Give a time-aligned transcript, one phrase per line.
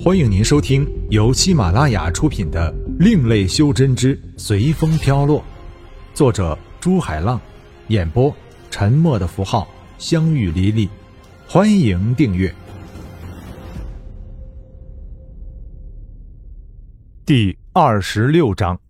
[0.00, 5.40] 欢迎您收听由喜马拉雅出品的《另类修真之随风飘落》，
[6.14, 7.40] 作者朱海浪，
[7.88, 8.32] 演播
[8.70, 9.66] 沉默的符号、
[9.98, 10.88] 相遇离离。
[11.48, 12.54] 欢迎订阅。
[17.26, 18.80] 第二十六章：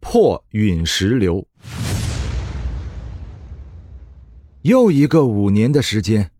[0.00, 1.46] 破陨石流。
[4.62, 6.30] 又一个五年的时间，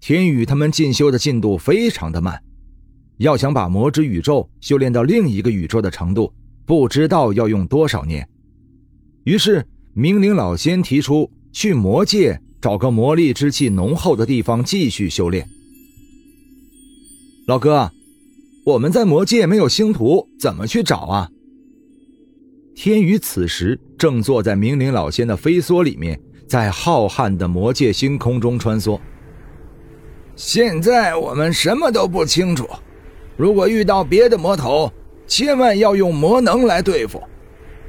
[0.00, 2.42] 天宇他们进修的进度非常的慢。
[3.20, 6.32] 要想把魔之宇宙修炼到另一个宇宙的程度，
[6.64, 8.26] 不知道要用多少年。
[9.24, 15.46] 于是明灵老仙提出去魔界找个魔力之气浓厚的地方继续修炼。
[17.46, 17.92] 老哥，
[18.64, 21.30] 我们在魔界没有星图，怎么去找啊？
[22.74, 26.18] 天宇此时正坐在明灵老仙的飞梭里面。
[26.48, 28.98] 在浩瀚的魔界星空中穿梭。
[30.34, 32.66] 现在我们什么都不清楚，
[33.40, 34.92] 如果遇到别的魔头，
[35.26, 37.22] 千万要用魔能来对付。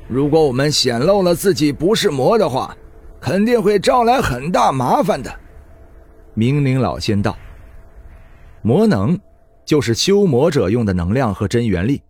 [0.08, 2.73] 如果我们显露了自己不是魔的话，
[3.20, 5.30] 肯定会招来很大麻烦的。
[6.36, 7.38] 明灵老仙道
[8.64, 9.20] ：“魔能
[9.66, 12.02] 就是修魔者用的能量和真元力，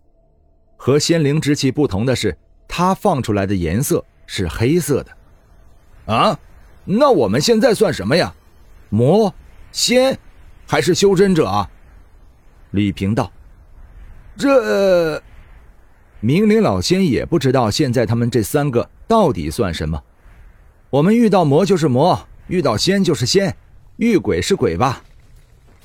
[0.78, 5.12] 和仙灵之气不同的是，它放出来的颜色是黑色的。”
[6.14, 6.40] 啊，
[6.86, 8.32] 那我们现在算什么呀？
[8.90, 9.34] 魔、
[9.72, 10.16] 仙，
[10.68, 11.68] 还是修真者啊？
[12.72, 13.32] 李平道
[14.38, 15.22] ：“这……
[16.20, 20.02] 明灵老仙也不知道现在他们这三个到底算什么。
[20.90, 23.56] 我们遇到魔就是魔，遇到仙就是仙，
[23.98, 25.04] 遇鬼是鬼吧？”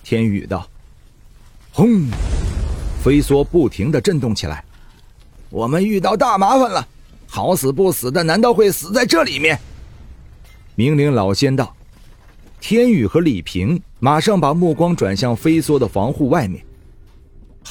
[0.05, 0.69] 天宇道
[1.73, 2.06] ：“轰！”
[3.03, 4.65] 飞梭不停的震动起来。
[5.48, 6.87] 我们遇到大麻烦了，
[7.28, 9.59] 好死不死的，难道会死在这里面？
[10.75, 11.75] 明灵老仙道
[12.61, 16.62] ：“天宇和李平马上把目光转向飞梭的防护外面。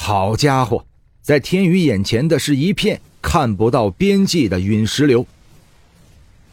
[0.08, 0.86] 好家伙，
[1.20, 5.26] 在天宇眼前的是一片看不到边际的陨石流。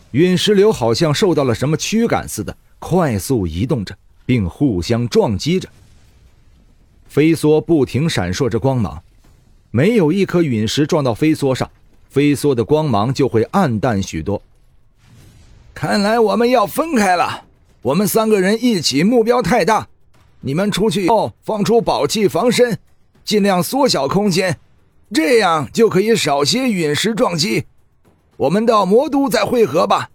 [0.09, 5.69] 陨石流好像受到了什么驱赶似的，快速移动着，并互相撞击着。
[7.07, 9.03] 飞梭不停闪烁着光芒，
[9.69, 11.69] 没有一颗陨石撞到飞梭上，
[12.09, 14.41] 飞梭的光芒就会暗淡许多。”
[15.75, 17.43] 看来我们要分开了。
[17.83, 19.87] 我们三个人一起目标太大，
[20.41, 22.79] 你们出去后放出宝器防身，
[23.23, 24.57] 尽量缩小空间，
[25.13, 27.65] 这样就可以少些陨石撞击。
[28.37, 30.09] 我们到魔都再汇合吧。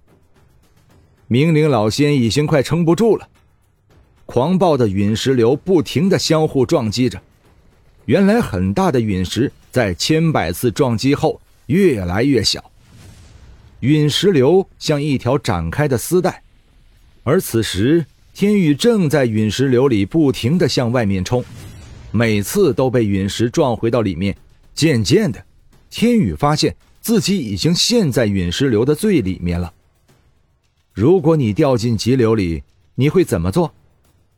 [1.27, 3.29] 明灵老仙已经快撑不住了，
[4.27, 7.21] 狂暴的陨石流不停的相互撞击着。
[8.07, 12.71] 原来很大的陨石在千百次撞击后越来越小。
[13.81, 16.43] 陨石流像一条展开的丝带，
[17.23, 21.45] 而此时天宇正在陨石流里不停的向外面冲，
[22.11, 24.37] 每次都被陨石撞回到里面。
[24.75, 25.45] 渐渐的，
[25.91, 29.73] 天宇发现自己已经陷在陨石流的最里面了。
[30.93, 32.63] 如果你掉进急流里，
[32.95, 33.75] 你会怎么做？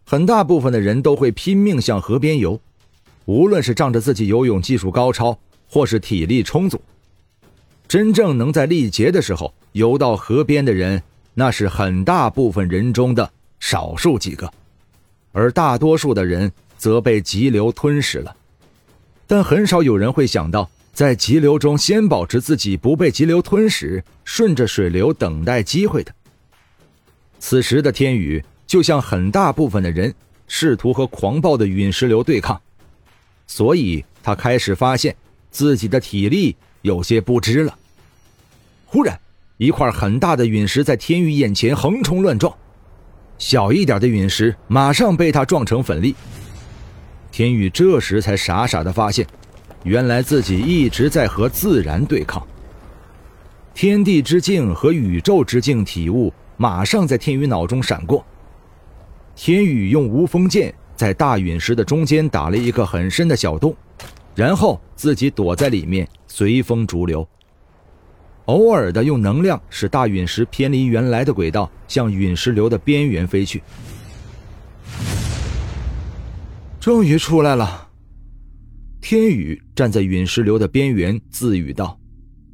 [0.05, 2.61] 很大部分的人都会拼命向河边游，
[3.27, 5.39] 无论是仗着自己游泳技术高超，
[5.69, 6.81] 或是体力充足。
[7.87, 11.03] 真正能在力竭的时候游到河边的人，
[11.35, 14.51] 那是很大部分人中的少数几个，
[15.33, 18.35] 而大多数的人则被急流吞噬了。
[19.27, 26.11] 但很少有人会想到，在急流中先保持自己不被急流吞噬，顺着水流等待机会的。
[27.39, 30.15] 此时的天宇就像很大部分的人
[30.49, 32.59] 试图和狂暴的陨石流对抗，
[33.47, 35.15] 所以他开始发现
[35.51, 37.77] 自己的体力有些不支了。
[38.87, 39.21] 忽然，
[39.59, 42.57] 一块很大的陨石在天宇眼前横冲乱撞，
[43.37, 46.15] 小一点的陨石马上被他撞成粉粒。
[47.31, 49.27] 天宇这时才傻傻的发现，
[49.85, 52.47] 原来自己一直在和自然对抗。
[53.73, 58.25] 天地之境和宇宙之境体悟马上在天宇脑中闪过。
[59.37, 63.75] 天宇用无锋剑在大陨石的中间打了一个很深的小洞，
[64.35, 67.27] 然后自己躲在里面随风逐流。
[68.47, 73.63] 偶尔的用能量使大陨石偏离原来的轨道，向陨石流的边缘飞去。
[76.81, 77.89] 终于出来了。
[79.03, 82.01] 天宇站在陨石流的边缘，自语道：“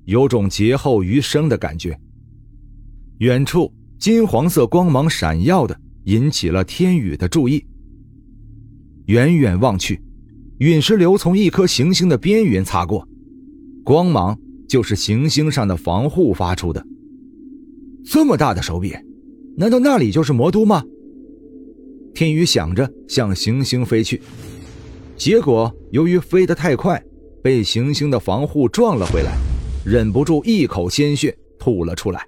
[0.05, 1.99] 有种劫后余生的感觉。”
[3.19, 7.65] 远处金黄色光芒闪耀的，引起了天宇的注意。
[9.07, 10.03] 远远望去，
[10.59, 13.07] 陨石流从一颗行星的边缘擦过，
[13.85, 14.37] 光芒。
[14.69, 16.85] 就是行星上的防护发出的。
[18.05, 18.93] 这么大的手柄，
[19.57, 20.83] 难道那里就是魔都吗？
[22.17, 24.23] 天宇想着，向行星飞去。
[25.19, 27.01] 结果由于飞得太快，
[27.43, 29.33] 被行星的防护撞了回来，
[29.85, 32.27] 忍不住一口鲜血吐了出来。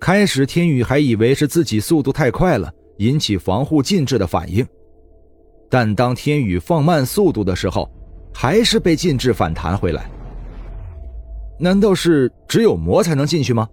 [0.00, 4.66] 开始，天宇还以为是自己速度太快了，引起防护禁制的反应。
[5.68, 7.86] 但当天宇放慢速度的时候，
[8.32, 10.10] 还是被禁制反弹回来。
[11.60, 13.68] 难道是只有魔才能进去吗？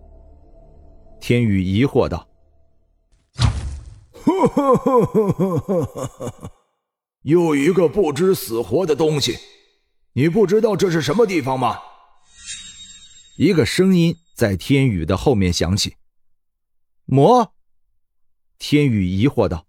[1.22, 2.29] 天宇疑惑道。
[7.24, 9.38] 又一个不知死活的东西，
[10.14, 11.80] 你不知道这是什么地方吗？
[13.38, 15.96] 一个声音在天宇的后面响起。
[17.06, 17.54] 魔，
[18.58, 19.66] 天宇疑惑道：“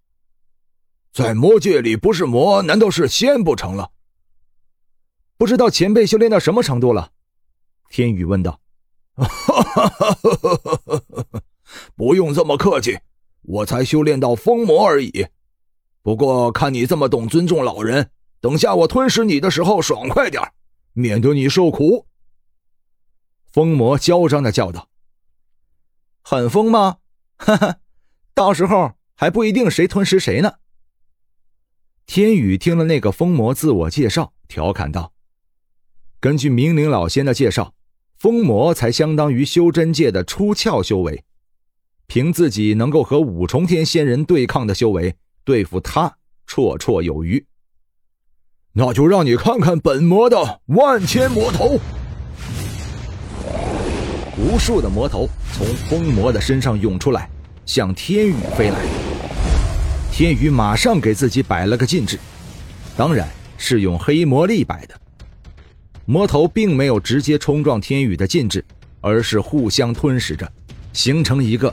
[1.13, 3.91] 在魔界里，不是魔，难道是仙不成了？
[5.37, 7.13] 不知道前辈修炼到什么程度了？”
[7.91, 8.61] 天宇问道。
[11.97, 12.99] “不用这么客气，
[13.51, 15.27] 我才修炼到封魔而已。
[16.03, 18.11] 不过看你这么懂尊重老人，
[18.41, 20.43] 等下我吞噬你的时候爽快点
[20.93, 22.07] 免得你受苦。”
[23.53, 24.89] 疯魔嚣张的叫道。
[26.23, 26.99] “很疯吗？”
[27.37, 27.77] 哈哈，
[28.35, 30.55] 到时候还不一定谁吞噬谁呢。
[32.07, 35.13] 天宇听了那个疯魔自我介绍，调侃道
[36.21, 37.75] ：“根据明灵老仙的介绍，
[38.19, 41.25] 疯魔才相当于修真界的出窍修为，
[42.11, 45.15] 凭自己能够和五重天仙人对抗的修为，
[45.45, 46.13] 对付他
[46.45, 47.47] 绰绰有余。
[48.73, 51.79] 那就让你看看本魔的万千魔头！”
[54.37, 57.31] 无数的魔头从疯魔的身上涌出来，
[57.65, 58.81] 向天宇飞来。
[60.11, 62.19] 天宇马上给自己摆了个禁制，
[62.97, 65.01] 当然是用黑魔力摆的。
[66.07, 68.65] 魔头并没有直接冲撞天宇的禁制，
[69.01, 70.51] 而是互相吞噬着，
[70.93, 71.73] 形成一个